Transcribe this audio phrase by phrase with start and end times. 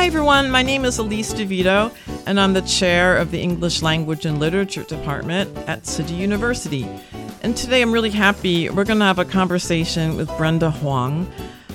[0.00, 0.50] Hi, everyone.
[0.50, 1.92] My name is Elise DeVito,
[2.26, 6.88] and I'm the chair of the English Language and Literature Department at City University.
[7.42, 8.70] And today I'm really happy.
[8.70, 11.30] We're going to have a conversation with Brenda Huang,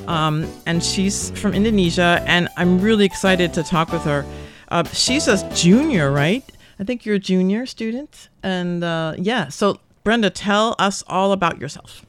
[0.08, 4.26] um, and she's from Indonesia, and I'm really excited to talk with her.
[4.70, 6.44] Uh, she's a junior, right?
[6.80, 8.30] I think you're a junior student.
[8.42, 12.04] And uh, yeah, so Brenda, tell us all about yourself.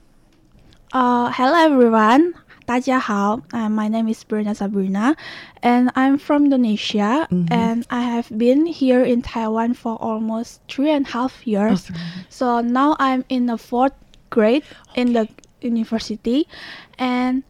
[0.95, 2.33] Uh, hello everyone.
[2.66, 3.42] 大家好.
[3.52, 5.16] Uh, my name is Bruna Sabrina,
[5.62, 7.28] and I'm from Indonesia.
[7.50, 11.92] And I have been here in Taiwan for almost three and a half years.
[12.30, 13.94] So now I'm in the fourth
[14.30, 14.64] grade
[14.96, 15.28] in the
[15.62, 16.48] university,
[16.98, 17.44] and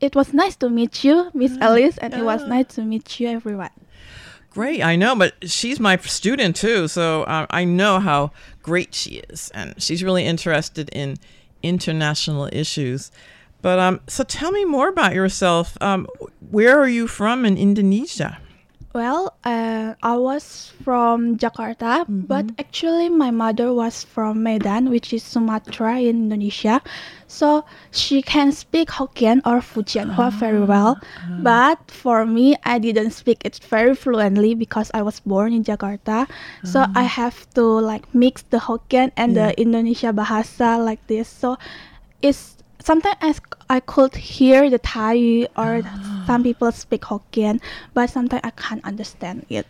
[0.00, 3.28] it was nice to meet you, Miss Alice, and it was nice to meet you,
[3.28, 3.70] everyone.
[4.50, 9.22] Great, I know, but she's my student too, so uh, I know how great she
[9.28, 11.16] is, and she's really interested in
[11.62, 13.10] international issues.
[13.63, 15.79] But um, so tell me more about yourself.
[15.79, 16.05] Um,
[16.51, 18.37] where are you from in Indonesia?
[18.93, 25.23] Well, uh, I was from Jakarta, but actually my mother was from Medan, which is
[25.23, 26.77] Sumatra in Indonesia.
[27.25, 31.01] So she can speak Hokkien or Fujianhua very well.
[31.41, 36.29] But for me, I didn't speak it very fluently because I was born in Jakarta.
[36.61, 41.25] So I have to like mix the Hokkien and the Indonesia Bahasa like this.
[41.25, 41.57] So
[42.21, 45.81] it's sometimes I, I could hear the Thai or
[46.27, 47.61] some people speak Hokkien,
[47.93, 49.65] but sometimes I can't understand it.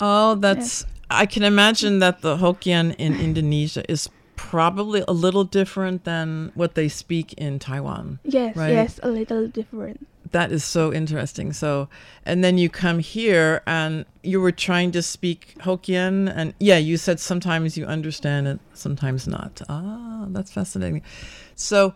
[0.00, 0.84] Oh, that's.
[1.08, 6.74] I can imagine that the Hokkien in Indonesia is probably a little different than what
[6.74, 8.18] they speak in Taiwan.
[8.24, 8.70] Yes, Right.
[8.72, 10.06] yes, a little different.
[10.32, 11.52] That is so interesting.
[11.52, 11.88] So,
[12.24, 16.96] and then you come here and you were trying to speak Hokkien, and yeah, you
[16.96, 19.62] said sometimes you understand it, sometimes not.
[19.68, 21.02] Ah, that's fascinating.
[21.54, 21.94] So,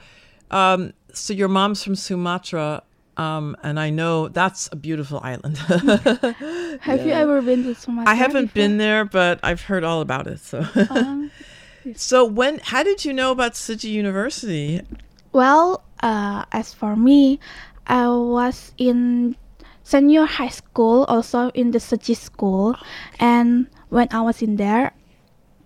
[0.51, 2.83] um, so your mom's from Sumatra,
[3.17, 5.59] um, and I know that's a beautiful island.
[6.81, 8.11] Have you ever been to Sumatra?
[8.11, 8.55] I haven't before?
[8.55, 10.41] been there, but I've heard all about it.
[10.41, 11.31] So, Um,
[11.97, 12.61] so when?
[12.63, 14.83] How did you know about Tzu Chi University?
[15.33, 17.39] Well, uh, as for me,
[17.87, 19.37] I was in
[19.83, 22.77] senior high school, also in the Tzu Chi school,
[23.19, 24.93] and when I was in there,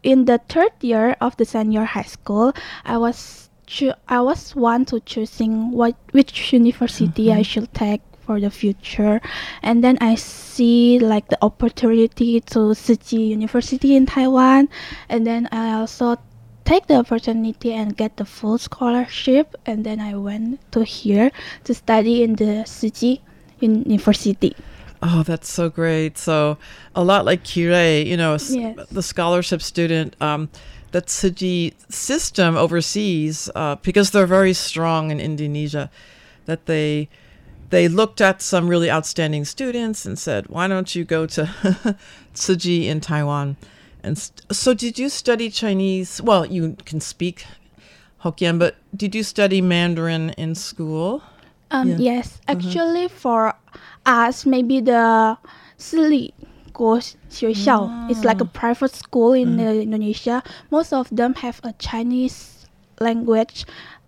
[0.03, 2.53] in the third year of the senior high school,
[2.85, 8.41] I was choo- I was one to choosing what which university I should take for
[8.41, 9.21] the future,
[9.63, 14.69] and then I see like the opportunity to Tzu Chi University in Taiwan,
[15.09, 16.17] and then I also
[16.65, 21.31] take the opportunity and get the full scholarship and then I went to here
[21.65, 23.21] to study in the Tzu Chi
[23.61, 24.57] University.
[25.03, 26.17] Oh, that's so great.
[26.17, 26.57] So,
[26.95, 28.77] a lot like Kirei, you know, Yes.
[28.91, 30.49] the scholarship student, um,
[30.95, 35.91] the Tzu Chi system overseas, uh, because they're very strong in Indonesia,
[36.47, 37.09] that they
[37.71, 41.99] they looked at some really outstanding students and said, "Why don't you go to
[42.35, 43.57] Tzu Chi in Taiwan?"
[44.05, 46.23] And st- so, did you study Chinese?
[46.23, 47.45] Well, you can speak
[48.23, 51.25] Hokkien, but did you study Mandarin in school?
[51.73, 51.99] Um, Yeah.
[51.99, 53.55] Yes, actually for
[54.07, 55.37] us, maybe the
[55.77, 56.31] Sili
[56.75, 56.99] Guo
[57.31, 60.43] Xiao is like a private school in uh, Indonesia.
[60.71, 62.67] Most of them have a Chinese
[63.01, 63.65] language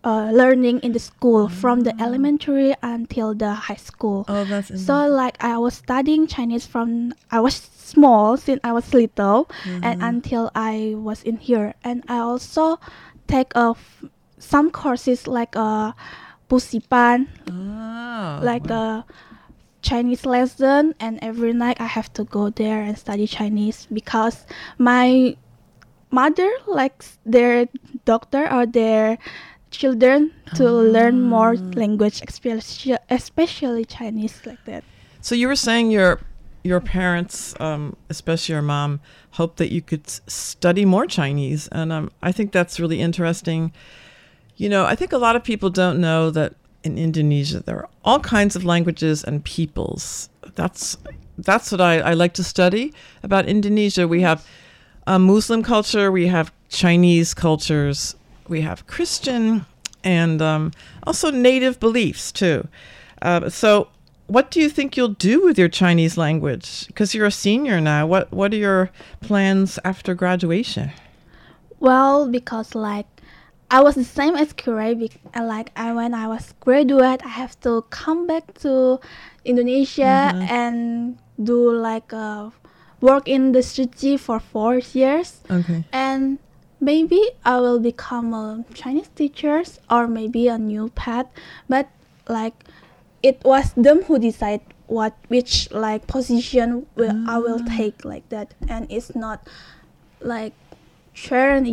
[0.06, 2.00] uh, learning in the school from the mm.
[2.00, 4.24] elementary until the high school.
[4.28, 8.94] Oh, that's So like I was studying Chinese from I was small since I was
[8.94, 10.02] little and mm-hmm.
[10.02, 11.74] until I was in here.
[11.82, 12.78] And I also
[13.26, 14.04] take a f-
[14.38, 15.96] some courses like uh, a
[16.48, 19.25] pusipan oh, ah, like a uh,
[19.86, 24.44] Chinese lesson and every night I have to go there and study Chinese because
[24.78, 25.36] my
[26.10, 27.68] mother likes their
[28.04, 29.18] doctor or their
[29.70, 34.82] children to learn more language, especially especially Chinese like that.
[35.20, 36.20] So you were saying your
[36.64, 39.00] your parents, um, especially your mom,
[39.38, 43.72] hoped that you could study more Chinese, and um, I think that's really interesting.
[44.56, 46.54] You know, I think a lot of people don't know that
[46.86, 50.30] in Indonesia there are all kinds of languages and peoples.
[50.54, 50.96] That's
[51.36, 54.08] that's what I, I like to study about Indonesia.
[54.08, 54.46] We have
[55.06, 58.16] a Muslim culture, we have Chinese cultures,
[58.48, 59.66] we have Christian,
[60.02, 60.72] and um,
[61.06, 62.66] also native beliefs too.
[63.22, 63.88] Uh, so,
[64.28, 66.86] what do you think you'll do with your Chinese language?
[66.86, 68.06] Because you're a senior now.
[68.06, 68.90] What What are your
[69.20, 70.90] plans after graduation?
[71.78, 73.06] Well, because like
[73.70, 77.34] I was the same as Kure, bec- uh, like I when I was graduate, I
[77.34, 79.00] have to come back to
[79.44, 80.46] Indonesia mm-hmm.
[80.46, 82.50] and do like uh,
[83.00, 85.84] work in the city for four years, Okay.
[85.92, 86.38] and
[86.80, 91.26] maybe I will become a Chinese teacher or maybe a new path.
[91.69, 91.90] But
[92.28, 92.54] like
[93.22, 97.76] it was them who decide what which like position will I will mm.
[97.76, 99.42] take like that, and it's not
[100.22, 100.54] like
[101.12, 101.66] Sharon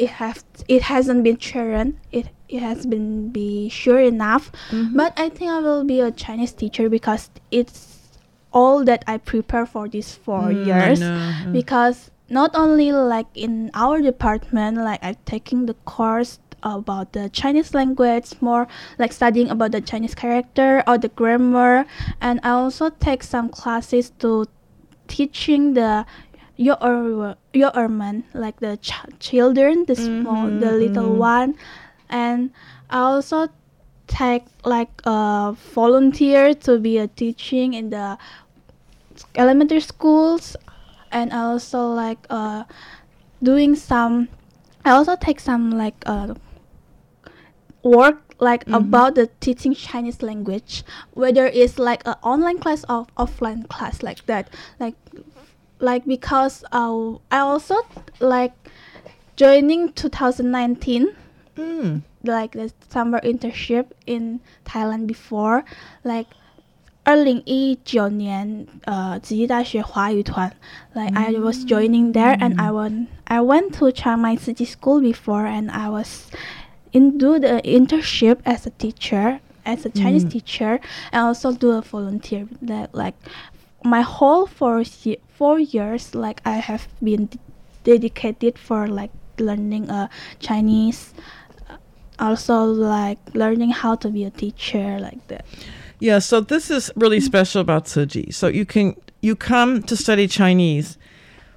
[0.00, 4.50] it, have it hasn't been Sharon it it has been be sure enough.
[4.96, 7.78] But I think I will be a Chinese teacher because it's
[8.52, 11.00] all that I prepare for these four Mm, years.
[11.00, 11.52] mm.
[11.52, 17.70] because not only like in our department like I'm taking the course about the Chinese
[17.74, 18.66] language more
[18.98, 21.86] like studying about the Chinese character or the grammar.
[22.20, 24.46] And I also take some classes to
[25.08, 26.06] teaching the
[26.60, 31.56] your your urban like the ch- children the small the little one.
[32.10, 32.52] And
[32.90, 33.48] i also
[34.06, 38.18] take like a volunteer to be a teaching in the
[39.34, 40.54] elementary schools.
[41.10, 42.64] And i also like uh
[43.42, 44.28] doing some
[44.84, 46.34] i also take some like uh
[47.82, 53.68] work like about the teaching Chinese language, whether it's like an online class or offline
[53.68, 54.48] class like that.
[54.78, 54.94] Like
[55.79, 57.75] like because uh, I also
[58.19, 58.53] like
[59.35, 61.15] joining 2019
[61.55, 62.01] Mm.
[62.23, 65.63] like the summer internship in Thailand before
[66.03, 66.27] like
[67.05, 70.51] 二零一九年，呃，慈济大学华语团，
[70.93, 75.45] like I was joining there, and I went I went to Chiang Mai City School before,
[75.45, 76.25] and I was
[76.91, 80.81] in do the internship as a teacher, as a Chinese teacher,
[81.11, 82.47] and also do a volunteer.
[82.63, 83.13] That like
[83.84, 84.84] my whole four
[85.28, 87.38] four years, like I have been d-
[87.84, 91.14] dedicated for like learning uh, Chinese,
[91.68, 91.76] uh,
[92.18, 95.44] also like learning how to be a teacher like that.
[95.98, 98.30] Yeah, so this is really special about Tzu Chi.
[98.30, 100.98] So you can you come to study Chinese,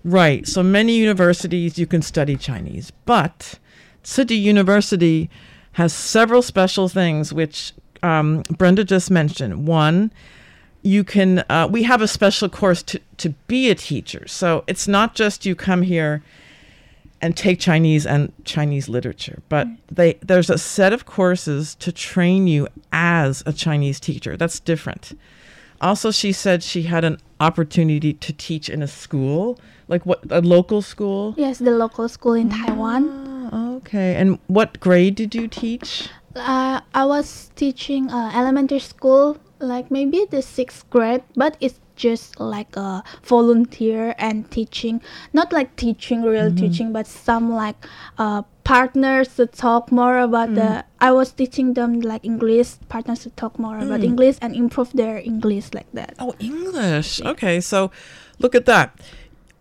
[0.03, 0.47] right?
[0.47, 3.59] So many universities you can study Chinese, but
[4.03, 5.29] Tzu Chi University
[5.73, 9.67] has several special things which um, Brenda just mentioned.
[9.67, 10.11] One,
[10.83, 14.27] you can uh, we have a special course to to be a teacher.
[14.27, 16.21] So it's not just you come here
[17.21, 19.41] and take Chinese and Chinese literature.
[19.47, 24.35] But they there's a set of courses to train you as a Chinese teacher.
[24.35, 25.17] That's different.
[25.79, 30.41] Also, she said she had an opportunity to teach in a school, like what a
[30.41, 31.33] local school.
[31.37, 33.09] Yes, the local school in Taiwan.
[33.51, 34.15] Ah, okay.
[34.15, 36.09] And what grade did you teach?
[36.35, 42.39] Uh, I was teaching uh, elementary school, like maybe the sixth grade, but it's just
[42.39, 45.01] like a volunteer and teaching,
[45.31, 47.77] not like teaching, real teaching, but some like
[48.17, 50.83] uh, partners to talk more about the.
[50.99, 55.17] I was teaching them like English, partners to talk more about English and improve their
[55.17, 56.15] English like that.
[56.19, 57.21] Oh, English.
[57.21, 57.91] Okay, so
[58.39, 58.99] look at that.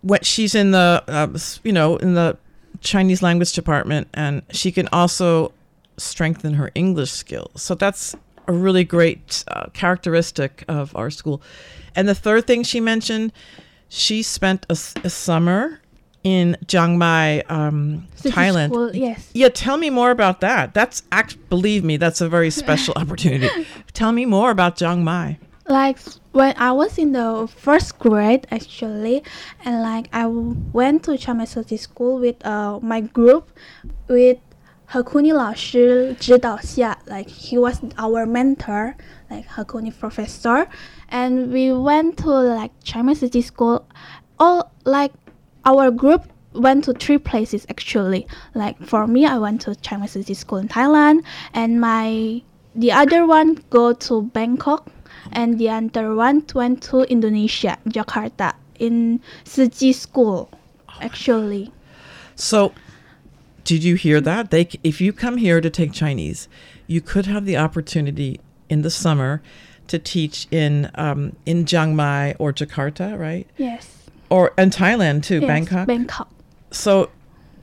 [0.02, 1.28] What she's in the, uh,
[1.62, 2.36] you know, in the
[2.80, 5.52] Chinese language department, and she can also
[5.96, 7.62] strengthen her English skills.
[7.62, 8.16] So that's
[8.52, 11.42] a really great uh, characteristic of our school.
[11.94, 13.32] And the third thing she mentioned,
[13.88, 15.80] she spent a summer
[16.22, 18.68] in Chiang Mai, um, City Thailand.
[18.68, 19.30] School, yes.
[19.34, 20.72] Yeah, tell me more about that.
[20.72, 21.36] That's act.
[21.48, 23.66] Believe me, that's a very special opportunity.
[23.92, 25.38] Tell me more about Chiang Mai.
[25.68, 25.98] like
[26.32, 29.22] when I was in the first grade actually,
[29.64, 33.50] and like I w- went to Chiang Mai City School with uh, my group
[34.08, 34.38] with
[34.92, 38.92] Hakuni 老师指导下，like he was our mentor,
[39.30, 40.66] like Hakuni professor,
[41.08, 43.86] and we went to like China City School.
[44.38, 45.12] All like
[45.64, 48.26] our group went to three places actually.
[48.52, 52.42] Like for me, I went to China City School in Thailand, and my
[52.74, 54.92] the other one go to Bangkok,
[55.32, 61.72] and the other one went to Indonesia, Jakarta, in Tzu Chi School, oh actually.
[62.36, 62.72] So
[63.64, 64.50] did you hear that?
[64.50, 66.48] They, if you come here to take Chinese,
[66.86, 69.42] you could have the opportunity in the summer
[69.88, 73.46] to teach in um, in Chiang Mai or Jakarta, right?
[73.56, 74.08] Yes.
[74.30, 75.86] Or and Thailand too, yes, Bangkok.
[75.86, 76.28] Bangkok.
[76.70, 77.10] so,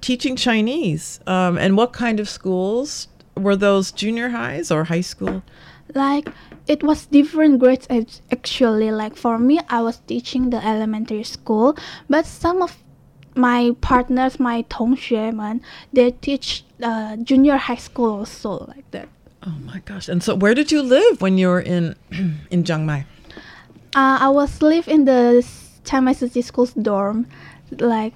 [0.02, 3.92] teaching Chinese, um, and what kind of schools were those?
[3.92, 5.42] Junior highs or high school?
[5.96, 6.30] Like
[6.68, 7.88] it was different grades
[8.32, 8.92] actually.
[8.92, 11.76] Like for me, I was teaching the elementary school,
[12.08, 12.78] but some of
[13.35, 15.61] my partners, my 同学们,
[15.93, 19.09] they teach uh, junior high school also like that.
[19.47, 20.09] Oh my gosh!
[20.09, 21.95] And so, where did you live when you were in
[22.51, 23.05] in Chiang Mai?
[23.95, 25.45] Uh, I was live in the
[25.85, 27.27] Chiang Mai City School's dorm,
[27.79, 28.15] like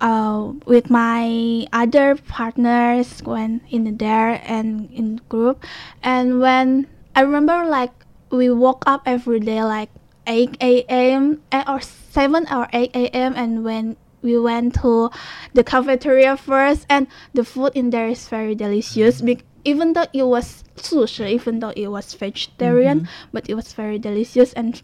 [0.00, 5.62] uh, with my other partners when in there and in group.
[6.02, 7.92] And when I remember, like
[8.30, 9.90] we woke up every day like
[10.26, 11.42] 8 a.m.
[11.52, 13.34] eh, or 7 or 8 a.m.
[13.36, 15.09] and when we went to
[15.53, 19.21] the cafeteria first and the food in there is very delicious.
[19.21, 23.99] Bec- even though it was 素食 even though it was vegetarian but it was very
[23.99, 24.53] delicious.
[24.53, 24.81] And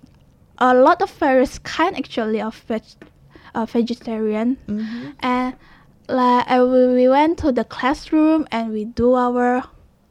[0.59, 2.83] a lot of various kind actually of veg,
[3.55, 4.57] uh, vegetarian.
[5.19, 5.55] And
[6.09, 9.63] like uh, we we went to the classroom and we do our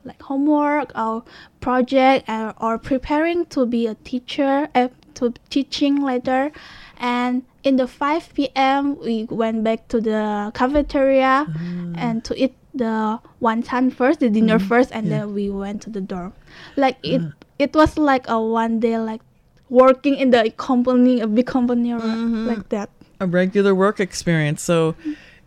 [0.04, 1.25] like homework or
[1.61, 6.52] project and, or preparing to be a teacher uh, to teaching later
[6.98, 11.54] and in the 5 p.m we went back to the cafeteria ah.
[11.96, 14.68] and to eat the wonton first the dinner mm-hmm.
[14.68, 16.32] first and then we went to the dorm
[16.76, 17.32] like it ah.
[17.58, 19.20] it was like a one day like
[19.68, 22.46] working in the company a big company or mm-hmm.
[22.46, 24.62] like that a regular work experience.
[24.62, 24.94] So,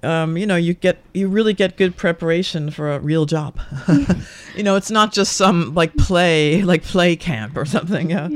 [0.03, 3.59] um, you know, you get you really get good preparation for a real job.
[4.55, 8.09] you know, it's not just some like play like play camp or something.
[8.09, 8.29] Yeah.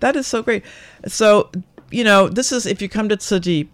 [0.00, 0.64] That is so great.
[1.06, 1.50] So,
[1.90, 3.68] you know, this is if you come to Tzu Chi,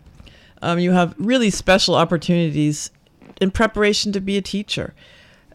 [0.62, 2.90] um, you have really special opportunities
[3.40, 4.94] in preparation to be a teacher.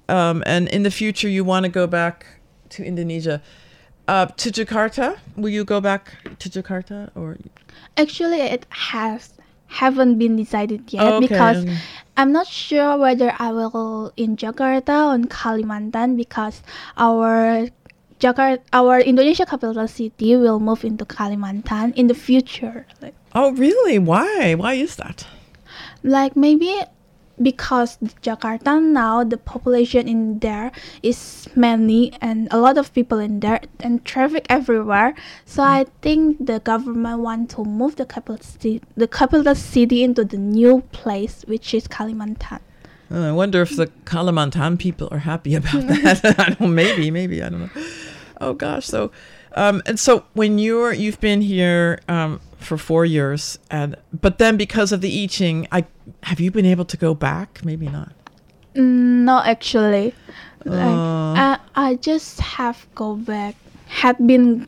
[0.08, 2.26] Um, and in the future, you want to go back
[2.70, 3.42] to Indonesia.
[4.08, 7.38] Uh, to Jakarta, will you go back to Jakarta or?
[7.96, 9.34] Actually, it has
[9.68, 11.66] haven't been decided yet okay, because.
[12.20, 16.62] I'm not sure whether I will in Jakarta or in Kalimantan because
[16.98, 17.70] our
[18.20, 22.86] Jakarta, our Indonesia capital city will move into Kalimantan in the future.
[23.02, 23.98] Like, Oh, really?
[24.00, 24.56] Why?
[24.56, 25.26] Why is that?
[26.04, 26.80] like maybe
[27.42, 30.72] because Jakarta now the population in there
[31.04, 35.14] is many and a lot of people in there and traffic everywhere
[35.46, 40.24] so i think the government want to move the capital city the capital city into
[40.24, 42.60] the new place which is kalimantan
[43.12, 46.22] Uh, I wonder if the Kalimantan people are happy about that.
[46.38, 46.76] I don't.
[46.78, 47.10] Maybe.
[47.10, 47.42] Maybe.
[47.42, 47.74] I don't know.
[48.42, 48.86] Oh gosh.
[48.86, 49.12] So,
[49.56, 54.58] um, and so when you're you've been here um, for four years, and but then
[54.58, 55.86] because of the I Ching, I
[56.24, 57.64] have you been able to go back?
[57.64, 58.14] Maybe not.
[58.76, 60.14] No actually
[60.66, 61.34] like, Oh.
[61.38, 63.56] I, I just have go back
[63.88, 64.68] had been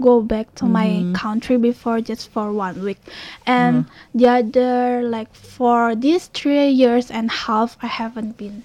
[0.00, 2.98] go back to my country before just for one week
[3.46, 8.64] and the other like for these three years and half i haven't been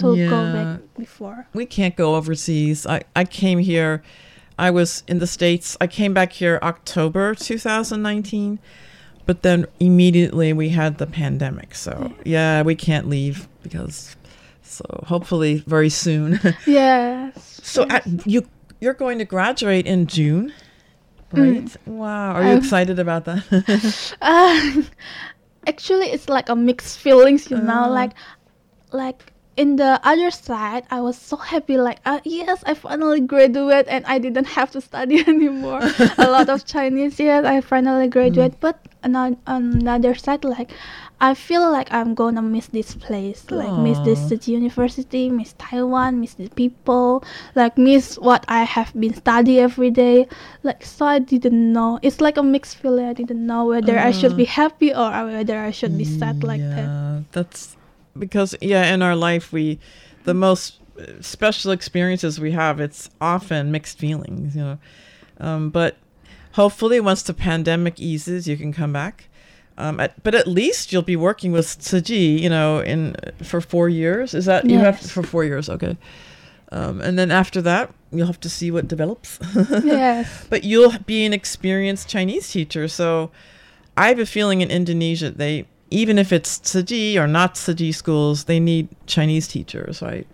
[0.00, 0.52] to go Yeah.
[0.52, 2.86] back before we can't go overseas.
[2.86, 4.02] I, I came here,
[4.58, 5.76] I was in the States.
[5.80, 8.58] I came back here October 2019,
[9.26, 11.74] but then immediately we had the pandemic.
[11.74, 14.16] So, yeah, we can't leave because,
[14.62, 16.40] so hopefully very soon.
[16.66, 18.46] yes so, at, you,
[18.80, 20.52] you're going to graduate in June,
[21.32, 21.74] right?
[21.86, 22.32] Wow.
[22.32, 24.14] Are you Um, excited about that?
[24.22, 24.82] uh,
[25.66, 27.90] actually it's like a mixed feelings you know Uh.
[27.90, 28.12] like
[28.92, 33.86] like in the other side i was so happy like uh, yes i finally graduate
[33.88, 35.80] and i didn't have to study anymore.
[36.18, 38.54] A lot of chinese yes i finally graduate.
[38.60, 40.70] But another another side like
[41.20, 46.20] i feel like i'm gonna miss this place like miss this city university miss taiwan
[46.20, 50.28] miss the people like miss what i have been study every day.
[50.62, 51.98] Like so i didn't know.
[52.02, 53.06] It's like a mixed feeling.
[53.06, 56.60] I didn't know whether i should be happy or whether i should be sad like
[56.60, 56.88] that.
[56.88, 57.76] Yeah, that's
[58.18, 59.78] because yeah, in our life we
[60.24, 60.78] the most
[61.20, 64.78] special experiences we have it's often mixed feelings, you know.
[65.38, 65.96] Um, but
[66.52, 69.28] hopefully, once the pandemic eases, you can come back.
[69.78, 73.62] Um, at, but at least you'll be working with Tzu Chi, you know, in for
[73.62, 74.34] four years.
[74.34, 75.10] Is that you have Yes.
[75.10, 75.70] for four years?
[75.70, 75.96] Okay.
[76.70, 79.38] Um, and then after that, you'll have to see what develops.
[79.82, 83.30] yes But you'll be an experienced Chinese teacher, so
[83.96, 87.74] I have a feeling in Indonesia they even if it's Tzu Chi or not Tzu
[87.74, 90.26] Chi schools, they need Chinese teachers, right?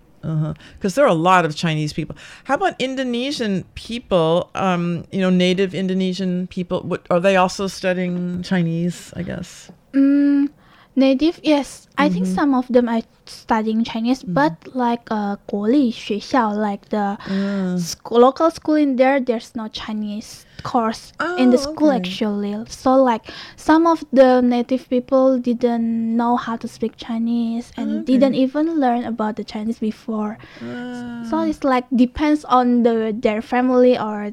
[0.74, 2.16] Because there are a lot of Chinese people.
[2.44, 4.50] How about Indonesian people?
[4.56, 6.80] Um, you know, native Indonesian people.
[6.80, 9.12] What, are they also studying Chinese?
[9.14, 9.70] I guess.
[9.92, 10.48] Mm,
[10.95, 12.35] native yes i think Mhm.
[12.35, 14.33] some of them are studying chinese Mm-hmm.
[14.33, 20.43] but like uh 国立学校 like the Uh, school, local school in there there's no chinese
[20.63, 21.97] course in the Oh, school okay.
[22.03, 23.23] actually so like
[23.55, 28.17] some of the native people didn't know how to speak chinese and Okay.
[28.19, 33.41] didn't even learn about the chinese before uh, so it's like depends on the their
[33.41, 34.31] family or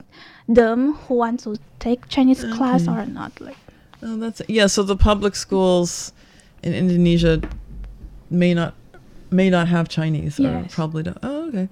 [0.48, 2.92] them who want to take chinese class Okay.
[2.92, 3.56] or not like
[4.02, 4.66] oh, that's yeah.
[4.66, 6.12] So the public schools
[6.63, 7.41] in Indonesia
[8.29, 8.73] may not
[9.31, 11.17] may not have Chinese or probably don't.
[11.23, 11.67] Oh, okay.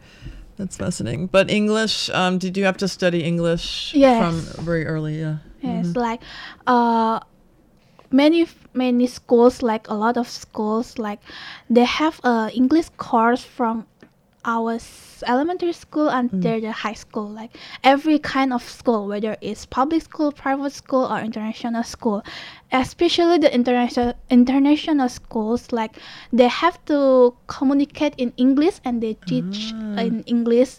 [0.57, 1.27] That's fascinating.
[1.27, 4.19] But English, um, did you have to study English Yes.
[4.21, 5.19] from very early?
[5.19, 5.37] Yeah.
[5.61, 5.95] Yes, Mhm.
[5.97, 6.21] like
[6.67, 7.19] uh
[8.11, 11.19] many many schools like a lot of schools like
[11.69, 13.85] they have a English course from
[14.45, 14.79] our
[15.27, 16.61] elementary school until mm.
[16.61, 21.19] the high school like every kind of school whether it's public school private school or
[21.19, 22.23] international school.
[22.71, 25.97] Especially the international international schools like
[26.31, 29.99] they have to communicate in english and they teach ah.
[29.99, 30.77] in english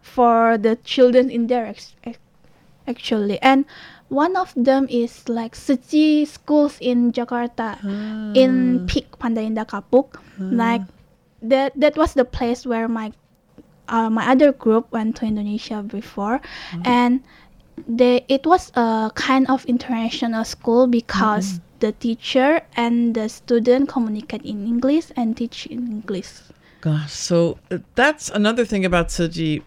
[0.00, 1.74] for the children in there
[2.86, 3.40] actually.
[3.40, 3.64] And
[4.08, 7.80] one of them is like Tzu Chi schools in Jakarta
[8.36, 8.86] in ah.
[8.86, 10.16] Peak Pantai Indah Kapuk.
[10.16, 10.20] Ah.
[10.38, 10.84] Like
[11.50, 13.12] that that was the place where my
[13.88, 16.40] uh, my other group went to Indonesia before
[16.84, 17.22] and
[17.86, 24.42] they it was a kind of international school because the teacher and the student communicate
[24.42, 26.40] in English and teach in English
[26.84, 29.64] Gosh, so uh, that's another thing about Tzu Chi.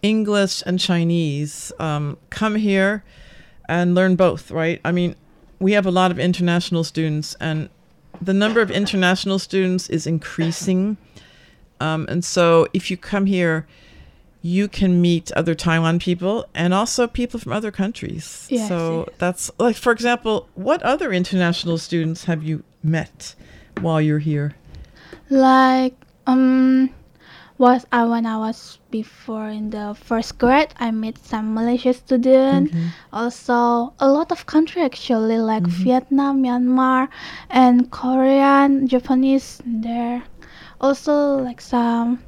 [0.00, 1.72] English and Chinese.
[1.80, 3.02] Um, come here
[3.68, 4.80] and learn both, right?
[4.84, 5.16] I mean,
[5.58, 7.68] we have a lot of international students, and
[8.20, 10.96] the number of international students is increasing.
[11.80, 13.66] Um, and so, if you come here,
[14.42, 18.46] you can meet other Taiwan people and also people from other countries.
[18.48, 19.16] Yes, so yes.
[19.18, 23.34] that's like, for example, what other international students have you met
[23.80, 24.54] while you're here?
[25.30, 25.94] like
[26.26, 26.90] um
[27.58, 32.70] was I when I was before in the first grade I met some Malaysian student.
[32.70, 32.88] Mm-hmm.
[33.12, 35.84] Also a lot of country actually like mm-hmm.
[35.84, 37.08] Vietnam Myanmar
[37.50, 40.22] and Korean Japanese there.
[40.80, 42.22] Also like some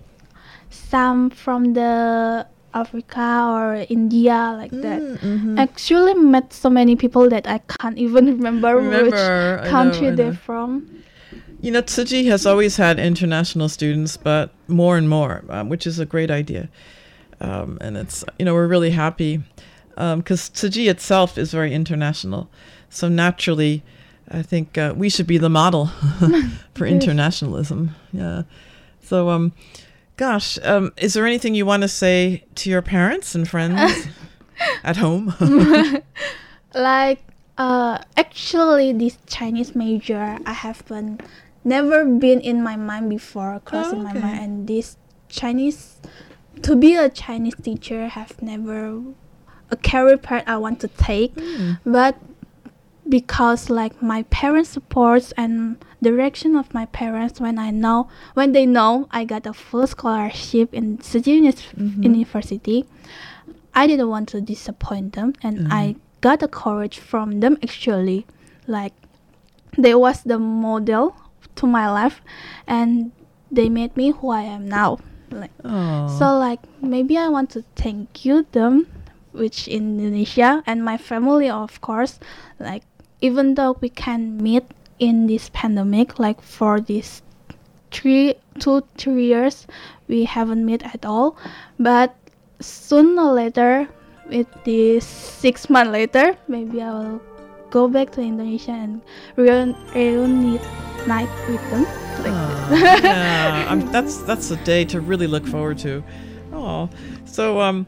[0.70, 5.00] some from the Africa or India like mm, that.
[5.00, 5.58] Mm-hmm.
[5.58, 10.10] actually met so many people that I can't even remember, Remember, which know, country I
[10.12, 10.97] they're from
[11.60, 15.86] You know, Tzu Chi has always had international students, but more and more, um, which
[15.86, 16.68] is a great idea.
[17.40, 19.42] Um, and it's, you know, we're really happy
[19.96, 22.48] because Tzu Chi itself is very international.
[22.90, 23.82] So naturally,
[24.30, 25.86] I think uh, we should be the model
[26.74, 27.94] for internationalism.
[28.12, 28.42] Yeah.
[29.00, 29.52] So, um,
[30.16, 34.06] gosh, um, is there anything you want to say to your parents and friends
[34.84, 35.34] at home?
[36.74, 37.20] like
[37.56, 41.20] uh actually this chinese major i haven't
[41.68, 44.20] never been in my mind before crossing my okay.
[44.20, 44.96] mind and this
[45.28, 46.00] chinese
[46.62, 49.02] to be a chinese teacher have never
[49.70, 51.72] a career path i want to take hmm.
[51.84, 52.16] but
[53.08, 58.66] because like my parents supports and direction of my parents when i know when they
[58.66, 62.02] know i got a full scholarship in Tsinghua Uni- mm-hmm.
[62.02, 62.86] university
[63.78, 65.72] I didn't want to disappoint them, and mm-hmm.
[65.72, 68.26] I got the courage from them actually.
[68.66, 68.92] Like,
[69.78, 71.14] they was the model
[71.58, 72.20] to my life,
[72.66, 73.12] and
[73.50, 74.98] they made me who I am now.
[75.30, 76.08] Like, oh.
[76.18, 78.86] so like maybe I want to thank you them,
[79.32, 82.18] which in Indonesia and my family of course.
[82.58, 82.82] Like,
[83.20, 84.64] even though we can meet
[84.98, 87.22] in this pandemic, like for this
[87.90, 89.66] three two three years
[90.08, 91.36] we haven't met at all
[91.78, 92.14] but
[92.60, 93.88] sooner or later
[94.28, 97.20] with this six months later maybe i will
[97.70, 99.00] go back to indonesia and
[99.36, 101.84] reun- reunite with them
[102.18, 106.02] like Ah, yeah, I'm, that's that's a day to really look forward to.
[106.52, 106.90] Oh,
[107.24, 107.86] so um,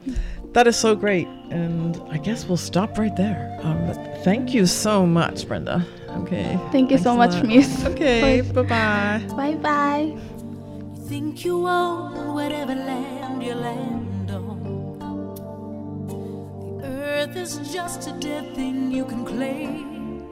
[0.53, 3.59] that is so great, and I guess we'll stop right there.
[3.63, 5.85] Um, thank you so much, Brenda.
[6.23, 6.59] Okay.
[6.71, 7.47] thank you so much a lot.
[7.47, 8.41] miss Okay.
[8.41, 9.23] Bye bye.
[9.37, 10.17] bye bye
[11.11, 14.07] think you own whatever land you land on.
[14.07, 14.10] The
[17.01, 20.27] earth is just a dead thing you can claim.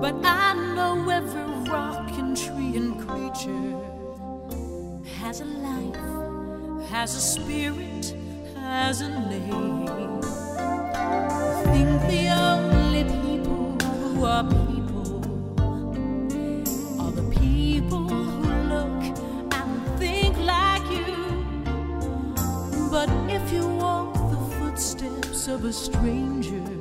[0.00, 3.76] But I know every rock and tree and creature
[5.18, 8.14] has a life, has a spirit,
[8.56, 10.20] has a name.
[11.72, 13.76] Think the only people
[14.14, 14.44] who are
[25.52, 26.71] of a stranger,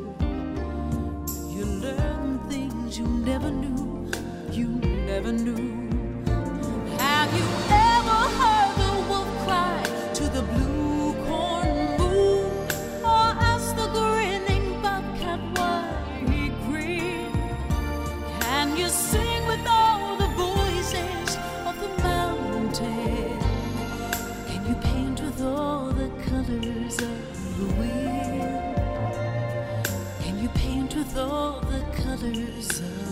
[30.96, 33.11] with all the colors of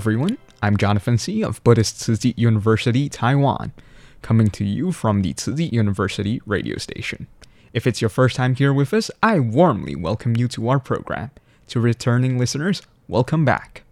[0.00, 0.38] everyone.
[0.62, 1.44] I'm Jonathan C.
[1.44, 3.70] of Buddhist Tzu University, Taiwan,
[4.22, 7.26] coming to you from the Tzu University radio station.
[7.74, 11.32] If it's your first time here with us, I warmly welcome you to our program.
[11.66, 13.82] To returning listeners, welcome back.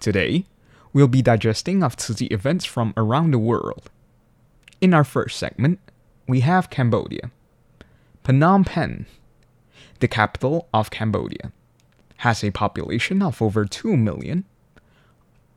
[0.00, 0.46] Today,
[0.94, 3.90] we'll be digesting of Tzu events from around the world.
[4.80, 5.80] In our first segment,
[6.26, 7.30] we have Cambodia.
[8.24, 9.04] Phnom Penh,
[10.00, 11.52] the capital of Cambodia,
[12.24, 14.46] has a population of over 2 million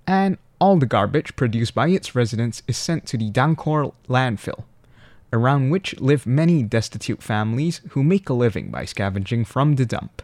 [0.07, 4.63] and all the garbage produced by its residents is sent to the Dangkor landfill,
[5.33, 10.21] around which live many destitute families who make a living by scavenging from the dump.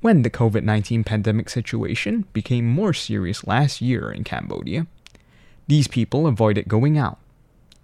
[0.00, 4.86] When the COVID 19 pandemic situation became more serious last year in Cambodia,
[5.66, 7.18] these people avoided going out.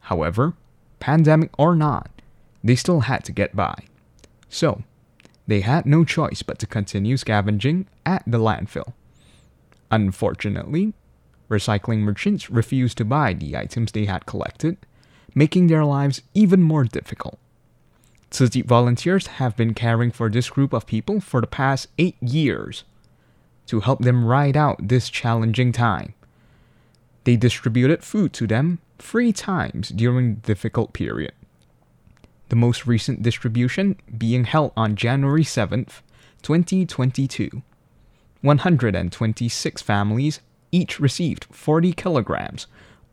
[0.01, 0.55] However,
[0.99, 2.11] pandemic or not,
[2.65, 3.85] they still had to get by.
[4.49, 4.83] So,
[5.47, 8.95] they had no choice but to continue scavenging at the landfill.
[9.91, 10.93] Unfortunately,
[11.49, 14.77] recycling merchants refused to buy the items they had collected,
[15.35, 17.39] making their lives even more difficult.
[18.31, 22.85] Tzu volunteers have been caring for this group of people for the past eight years
[23.67, 26.15] to help them ride out this challenging time.
[27.25, 31.33] They distributed food to them three times during the difficult period.
[32.49, 36.03] The most recent distribution being held on January 7th,
[36.43, 37.63] 2022.
[38.43, 40.41] 126 families
[40.73, 42.67] each received 40 kilograms,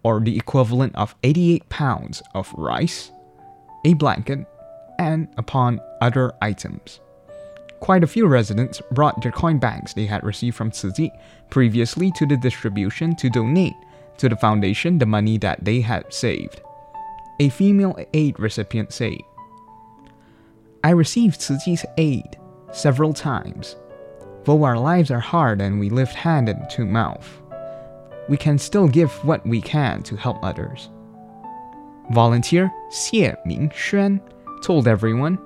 [0.03, 3.11] or the equivalent of 88 pounds, of rice,
[3.85, 4.45] a blanket,
[4.99, 6.99] and upon other items.
[7.79, 11.09] Quite a few residents brought their coin bags they had received from Tzu
[11.49, 13.75] previously to the distribution to donate
[14.17, 16.61] to the foundation the money that they had saved.
[17.39, 19.17] A female aid recipient said,
[20.83, 22.37] I received Tzu aid
[22.71, 23.75] several times.
[24.45, 27.41] Though our lives are hard and we live hand to mouth,
[28.27, 30.89] we can still give what we can to help others.
[32.11, 34.19] Volunteer Xie Mingxuan
[34.61, 35.37] told everyone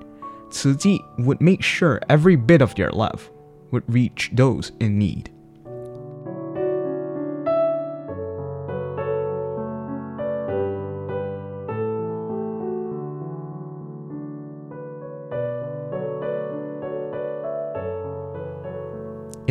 [0.50, 3.30] Chi would make sure every bit of their love
[3.70, 5.30] would reach those in need.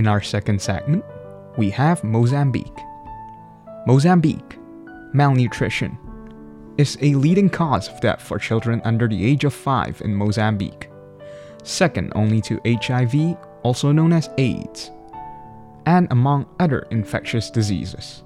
[0.08, 1.04] In our second segment,
[1.58, 2.80] we have Mozambique.
[3.86, 4.58] Mozambique,
[5.12, 5.98] malnutrition,
[6.78, 10.90] is a leading cause of death for children under the age of 5 in Mozambique,
[11.66, 14.92] second only to HIV, also known as AIDS,
[15.86, 18.24] and among other infectious diseases.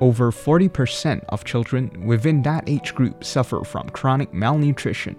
[0.00, 5.14] Over 40% of children within that age group suffer from chronic malnutrition.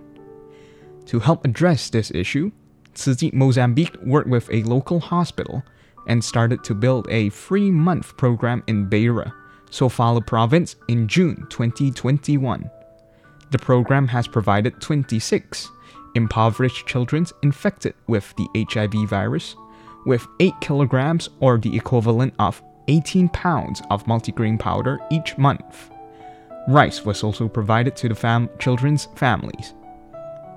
[1.05, 2.51] To help address this issue,
[2.93, 5.63] Tzu Mozambique worked with a local hospital
[6.07, 9.33] and started to build a free month program in Beira,
[9.69, 12.69] Sofala province in June 2021.
[13.51, 15.69] The program has provided 26
[16.15, 19.55] impoverished children infected with the HIV virus
[20.05, 25.91] with 8 kilograms or the equivalent of 18 pounds of multigrain powder each month.
[26.67, 29.73] Rice was also provided to the fam- children's families.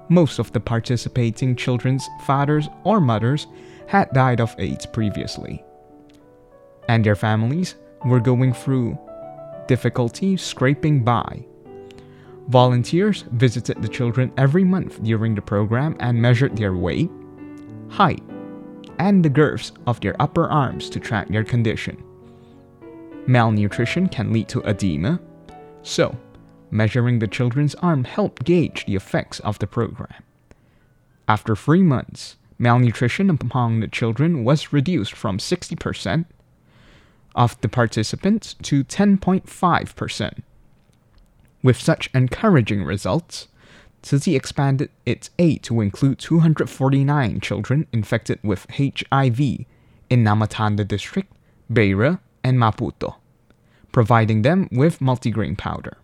[0.08, 3.46] Most of the participating children's fathers or mothers
[3.86, 5.64] had died of AIDS previously,
[6.88, 8.98] and their families were going through
[9.66, 11.44] difficulty scraping by.
[12.48, 17.10] Volunteers visited the children every month during the program and measured their weight,
[17.88, 18.22] height,
[18.98, 22.02] and the girths of their upper arms to track their condition.
[23.26, 25.20] Malnutrition can lead to edema,
[25.82, 26.16] so
[26.70, 30.22] measuring the children's arm helped gauge the effects of the program.
[31.26, 36.24] After three months, malnutrition among the children was reduced from 60%
[37.34, 40.42] of the participants to 10.5%.
[41.62, 43.48] With such encouraging results,
[44.02, 51.32] Chi expanded its aid to include 249 children infected with HIV in Nhamatanda district,
[51.72, 53.16] Beira, and Maputo,
[53.90, 55.96] providing them with multigrain powder.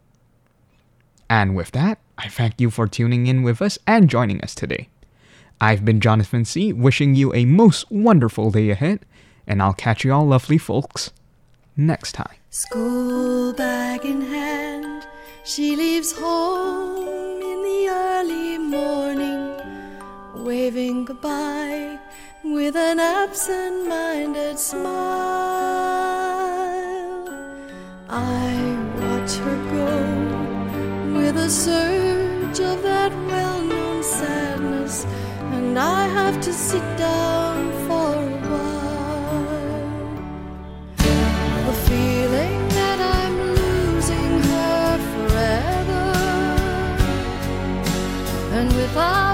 [1.31, 4.89] And with that, I thank you for tuning in with us and joining us today.
[5.61, 9.01] I've been Jonathan C., wishing you a most wonderful day ahead,
[9.47, 11.13] and I'll catch you all lovely folks
[11.77, 12.35] next time.
[12.51, 15.07] School bag in hand,
[15.45, 21.99] she leaves home in the early morning, waving goodbye
[22.45, 24.83] with an absent minded smile.
[28.09, 28.53] I
[29.01, 35.07] watch her go with a surge of that well known sadness
[35.63, 39.93] and I have to sit down for a while.
[41.69, 46.07] The feeling that I'm losing her forever,
[48.59, 49.32] and without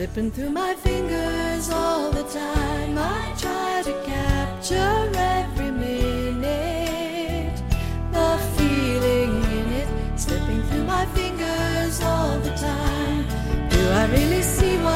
[0.00, 2.96] slipping through my fingers all the time.
[2.96, 7.62] I try to capture every minute,
[8.10, 13.26] the feeling in it, slipping through my fingers all the time.
[13.68, 14.89] Do I really see what's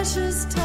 [0.00, 0.59] precious time.